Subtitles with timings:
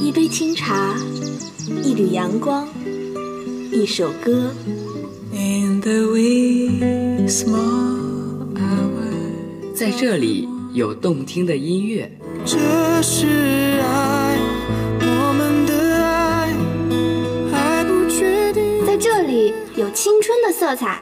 [0.00, 0.94] 一杯清茶，
[1.82, 2.68] 一缕阳光，
[3.72, 4.50] 一首歌。
[9.74, 12.08] 在这里有动听的音乐。
[12.44, 12.56] 这
[13.02, 14.38] 是爱，
[15.00, 16.54] 我们的爱
[17.50, 18.86] 还不确定。
[18.86, 21.01] 在这里有青春的色彩。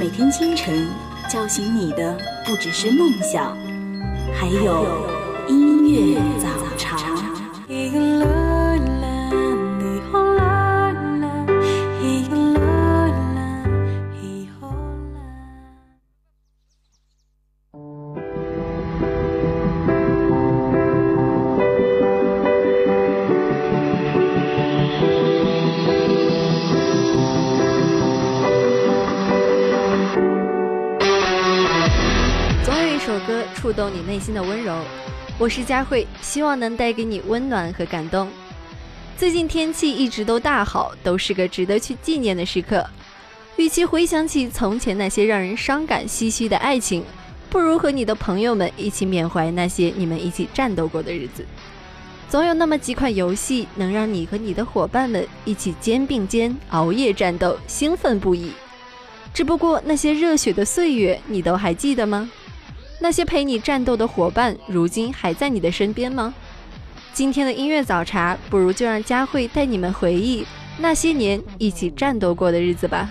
[0.00, 0.88] 每天清晨
[1.28, 3.54] 叫醒你的不只是梦想，
[4.32, 4.86] 还有
[5.46, 6.48] 音乐早
[6.78, 6.96] 茶。
[34.32, 34.76] 的温柔。
[35.38, 38.28] 我是佳慧，希望能带给你温暖和感动。
[39.16, 42.84] 最近天气一直都大好，都是个值得去纪念的时刻。
[43.56, 47.04] 与其回想起从前那些让人伤感唏嘘的爱情，
[47.50, 51.44] 不如和你的朋友们一起缅怀那些你们一起战斗过的日子。
[52.28, 58.52] 总有那么几款游戏能让你和你的伙伴们一起肩并肩熬夜战斗，兴奋不已。
[59.34, 62.30] 只不过那些热血的岁月，你都还记得吗？
[63.02, 66.34] 那些陪你战斗的伙伴，如今还在你的身边吗？
[67.14, 70.46] 今天的音乐早茶，不如就让佳慧带你们回忆
[70.78, 73.08] 那些年一起战斗过的日子吧。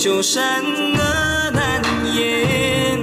[0.00, 1.82] 就善恶难
[2.16, 2.98] 言。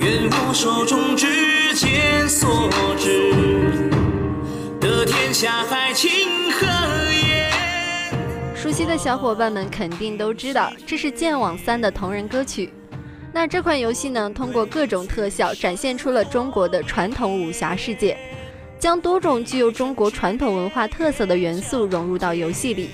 [0.00, 1.26] 愿我手中指
[1.74, 2.48] 尖所
[2.96, 3.90] 指
[4.80, 6.10] 得天下海情
[6.50, 6.66] 和
[7.12, 7.52] 颜。
[8.56, 12.72] 熟悉的小伙伴们肯定都知道，这是《剑网三》的同人歌曲。
[13.30, 18.16] 那这款游戏呢，通过各种特效展现出了中国的传统武侠世界，
[18.78, 22.88] 将多种具有中国传统文化特色的元素融入到游戏里。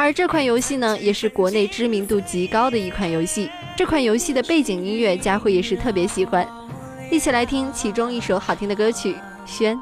[0.00, 3.50] 而这款游戏呢，也是国内知名度极高的一款游戏。
[3.76, 6.48] 这款游戏的背景音乐，佳慧也是特别喜欢。
[7.10, 9.14] 一起来听其中一首好听的歌曲
[9.44, 9.76] 《轩》。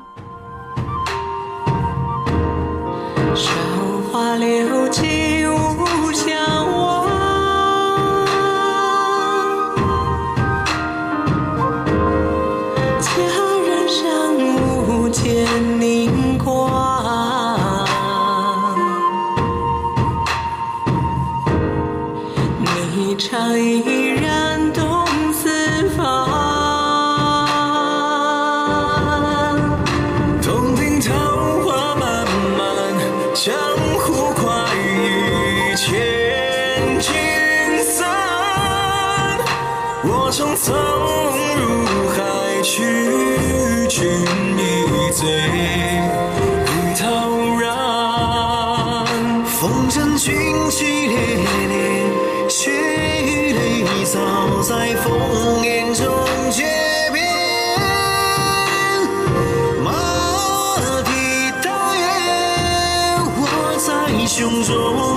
[3.34, 3.52] 韶
[4.10, 4.75] 华流
[64.62, 65.15] 在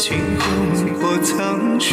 [0.00, 1.92] 惊鸿过苍穹，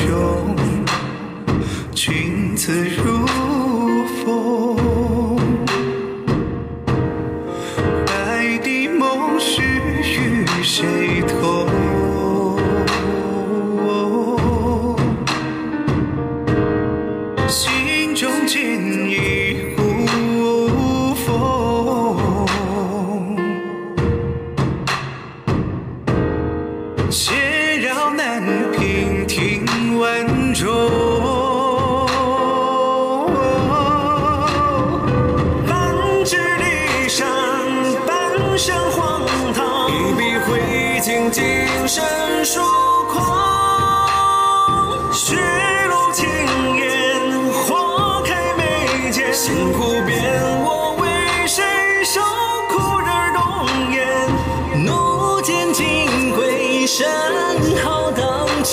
[1.93, 2.71] 君子
[3.03, 3.27] 如
[4.23, 5.26] 风。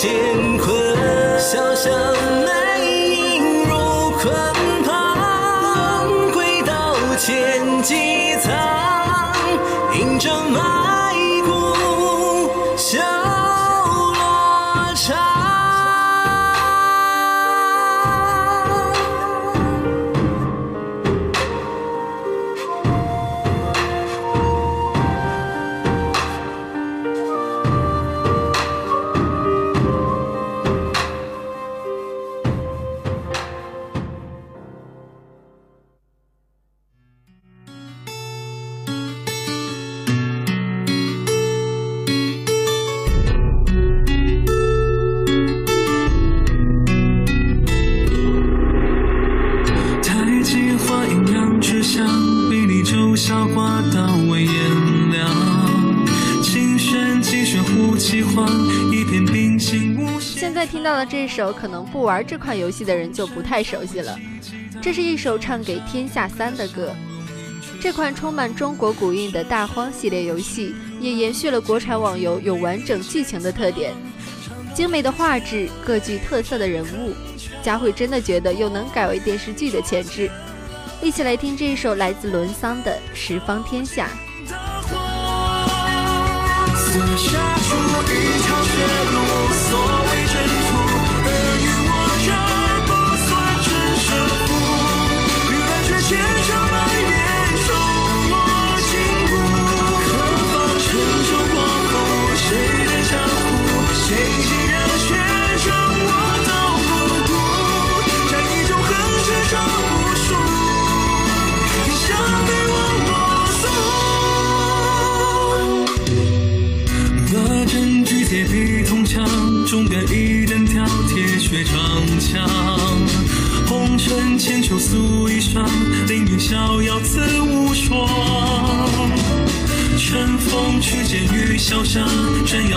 [0.04, 0.68] 乾坤。
[1.38, 2.23] 潇湘
[50.44, 52.04] 计划阴阳之下，
[52.50, 55.26] 比你周小花道为炎凉。
[56.42, 58.46] 琴弦几弦护其黄，
[58.92, 60.20] 一片冰心无。
[60.20, 64.18] 现在听到的这首，可能不玩这款游戏的人就不太熟悉了。
[64.82, 66.94] 这是一首唱给天下三的歌。
[67.80, 73.94] 这款充满中国古韵的大荒系列游戏，也延续了国产网游有完整剧情的特点。
[74.74, 77.14] 精美的画质，各具特色的人物，
[77.64, 80.30] 佳慧真的觉得又能改为电视剧的潜质。
[81.02, 84.06] 一起来听这一首来自伦桑的《十方天下》。
[87.16, 87.74] 下出
[88.12, 88.70] 一条血
[89.12, 90.13] 路，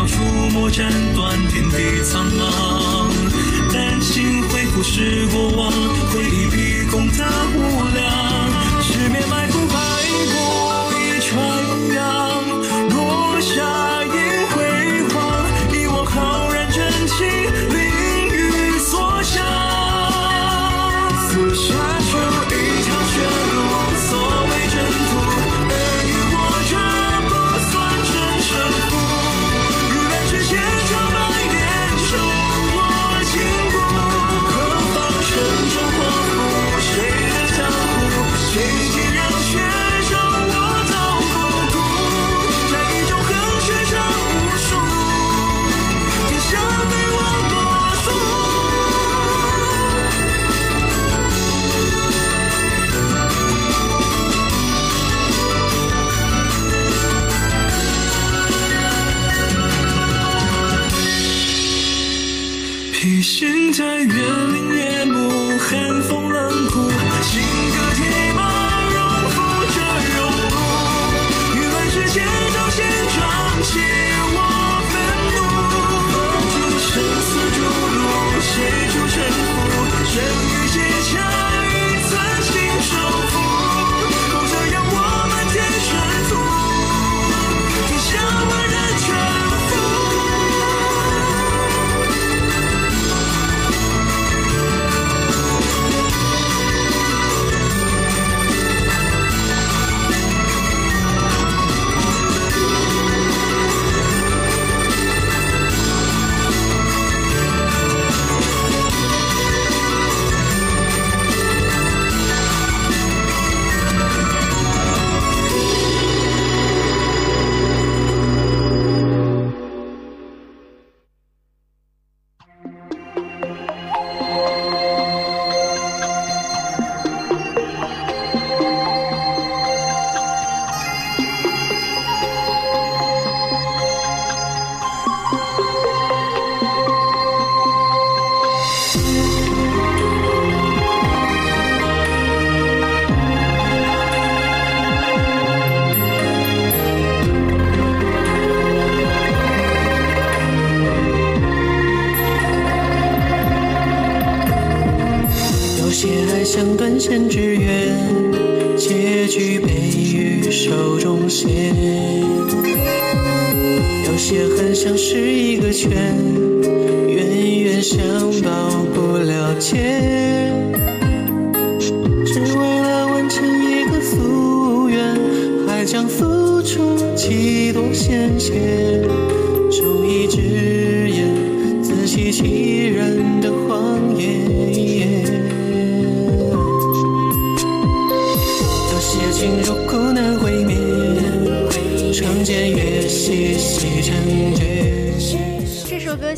[0.08, 0.24] 触
[0.54, 3.12] 摸斩断天地苍茫。
[3.74, 5.72] 丹心恢复是过往，
[6.12, 6.47] 回忆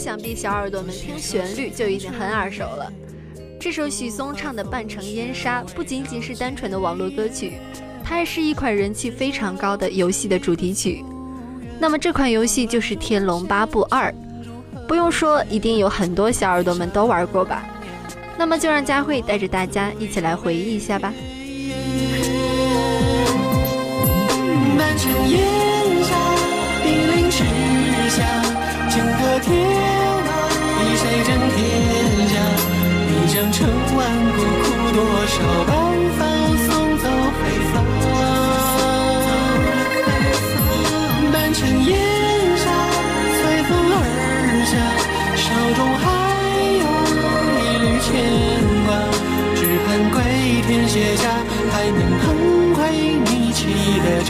[0.09, 2.91] 想必小耳朵们听旋律就已经很耳熟了。
[3.59, 7.59] 这首许嵩唱的《半城烟沙》不仅仅是单纯的网络歌曲，
[8.03, 11.05] 它还是一款人气非常高的游戏的主题曲。
[11.79, 14.11] 那么这款游戏就是《天龙八部二》，
[14.87, 17.63] 不用说，一定有很多小耳朵们都玩过吧？
[18.35, 21.13] 那么就让佳慧带着大家一起来回忆一下吧。
[24.75, 26.15] 满城烟沙，
[26.81, 27.43] 兵临池
[28.09, 28.25] 下，
[28.89, 29.53] 金戈铁
[30.25, 30.29] 马，
[30.81, 31.57] 以谁争天
[32.27, 32.33] 下？
[33.11, 33.57] 一将成
[33.95, 33.97] 万
[34.35, 34.65] 骨，枯
[34.95, 35.35] 多少
[35.67, 35.71] 白
[36.17, 36.19] 发
[36.65, 36.67] 送
[36.97, 37.03] 走
[37.37, 37.41] 黑
[37.71, 37.73] 发。
[41.31, 41.87] 半城烟
[42.57, 42.65] 沙，
[43.37, 43.95] 随风而
[44.65, 44.71] 下，
[45.37, 46.03] 手中还
[46.79, 46.83] 有
[47.61, 48.07] 一缕牵
[48.85, 48.89] 挂，
[49.55, 50.17] 只盼归
[50.65, 51.23] 天卸甲，
[51.71, 52.25] 还能捧
[52.75, 52.77] 回
[53.25, 53.59] 你沏
[54.03, 54.27] 的茶。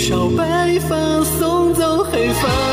[0.00, 2.69] 少白发，送走黑发。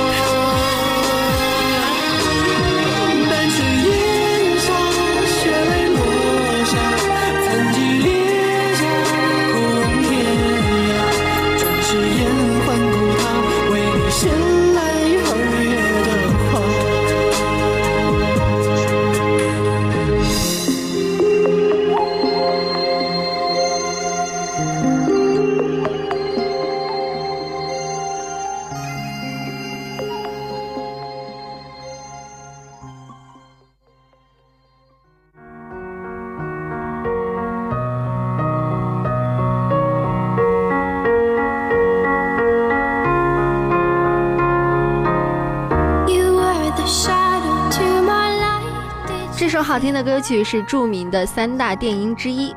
[49.77, 52.51] 好听的歌曲是著名的三大电音之一，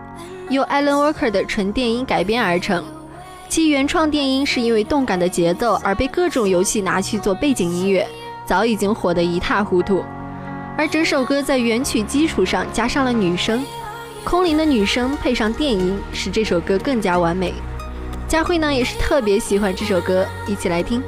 [0.48, 2.82] 由 Alan Walker 的纯电音改编而成。
[3.46, 8.08] 其原创电音是因为动感的节奏而被各种游戏拿去做背景音乐，
[8.46, 10.02] 早已经火得一塌糊涂。
[10.78, 13.62] 而整首歌在原曲基础上加上了女声，
[14.24, 17.52] 空灵的女声配上电音，使这首歌更加完美。
[18.26, 21.02] 佳慧呢也是特别喜欢这首歌，一起来听。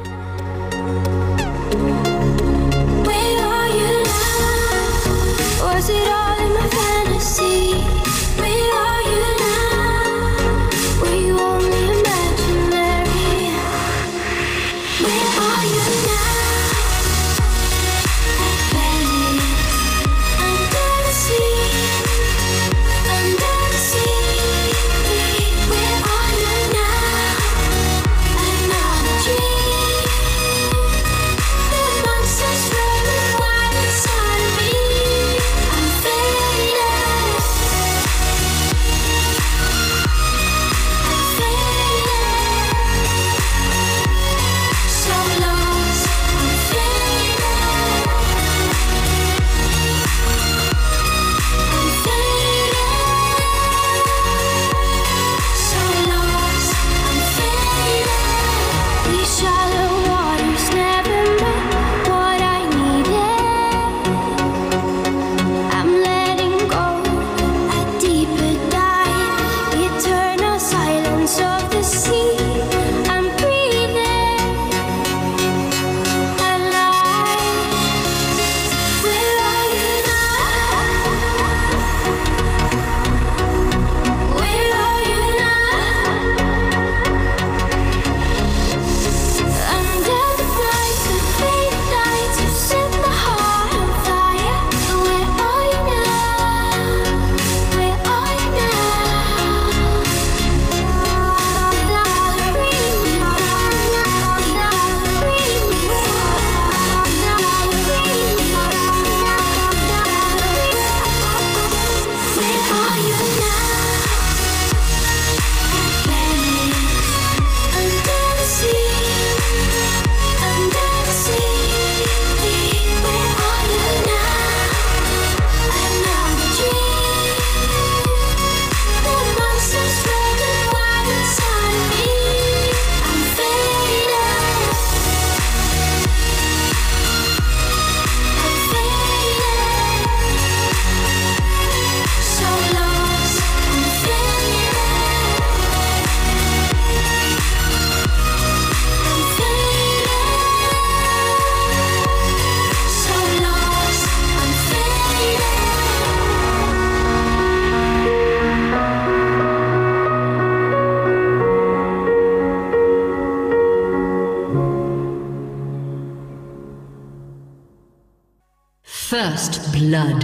[169.82, 170.22] Blood.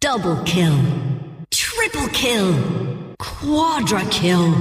[0.00, 0.78] Double kill.
[1.50, 2.54] Triple kill.
[3.18, 4.52] Quadra kill.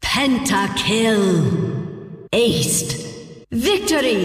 [0.00, 1.28] Penta kill.
[2.32, 2.88] Aced.
[3.52, 4.24] Victory!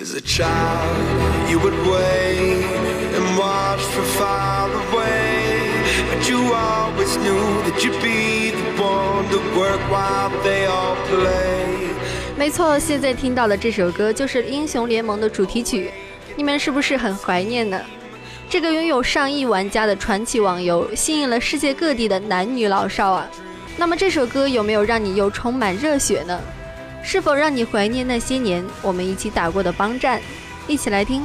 [0.00, 2.64] As a child, you would wait
[3.16, 5.34] and watch from far away.
[6.10, 11.93] But you always knew that you'd be the one to work while they all play.
[12.36, 15.92] 没错，现在听到的这首歌就是《英雄联盟》的主题曲，
[16.34, 17.80] 你们是不是很怀念呢？
[18.50, 23.30] 这个拥有上亿玩家的传奇网游，吸引了世界各地的男女老少啊。
[23.76, 26.40] 那么这首歌有没有让你又充满热血呢？
[27.04, 30.20] 是否让你怀念那些年我们一起打过的帮战？
[30.66, 31.24] 一起来听。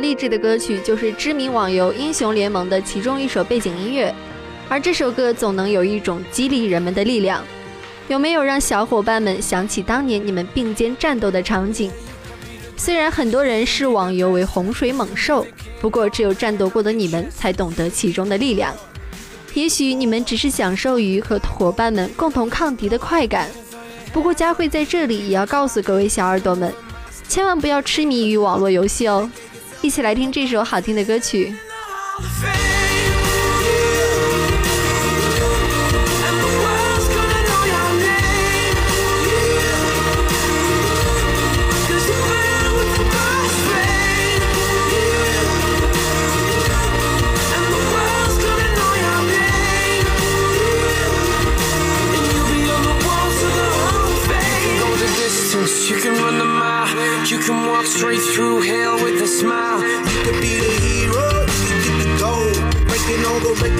[0.00, 4.14] 励志的歌曲，就是知名网游《英雄联盟》的其中一首背景音乐，
[4.68, 7.42] 而这首歌总能有一种激励人们的力量。
[8.08, 11.90] 有没有让小伙伴们想起当年你们并肩战斗的场景？
[12.76, 15.46] 虽然很多人视网游为洪水猛兽，
[15.80, 18.74] 不过只有战斗过的你们才懂得其中的力量。
[19.54, 23.48] 也许你们只是享受于和伙伴们共同抗敌的快感，
[24.12, 26.72] 不过佳慧在这里也要告诉各位小耳朵们，
[27.26, 29.28] 千万不要痴迷于网络游戏哦。
[29.82, 31.54] 一起来听这首好听的歌曲。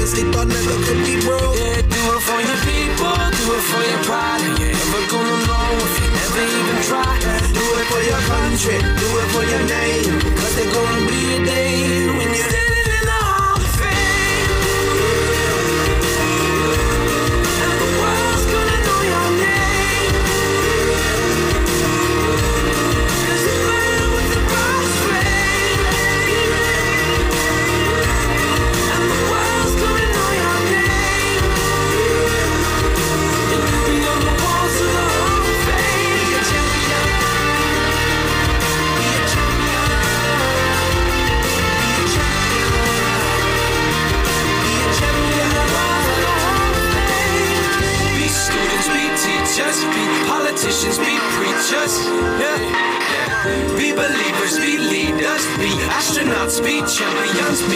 [0.06, 1.56] All they thought never could be broke.
[1.58, 4.38] Yeah, do it for your people, do it for your pride.
[4.38, 7.10] Are you ever gonna know if you never even try?
[7.50, 8.78] Do it for your country,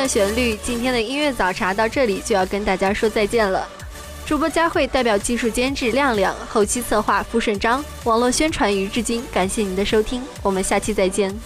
[0.00, 3.68] 的旋律，今天的音乐早茶到这里就要跟大家说再见了。
[4.24, 11.38] 主播佳慧代表技术监制亮亮，后期策划付顺章，网络宣传于志金，感谢您的收听，我们下期再见。「